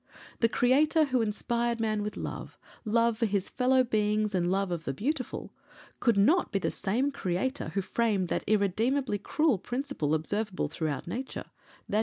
The 0.39 0.49
Creator 0.49 1.03
who 1.05 1.21
inspired 1.21 1.79
man 1.79 2.01
with 2.01 2.17
love 2.17 2.57
love 2.85 3.19
for 3.19 3.27
his 3.27 3.49
fellow 3.51 3.83
beings 3.83 4.33
and 4.33 4.49
love 4.51 4.71
of 4.71 4.85
the 4.85 4.95
beautiful 4.95 5.53
could 5.99 6.17
not 6.17 6.51
be 6.51 6.57
the 6.57 6.71
same 6.71 7.11
Creator 7.11 7.69
who 7.75 7.83
framed 7.83 8.27
that 8.29 8.43
irredeemably 8.47 9.19
cruel 9.19 9.59
principle 9.59 10.15
observable 10.15 10.69
throughout 10.69 11.05
nature, 11.05 11.45
_i. 11.91 11.99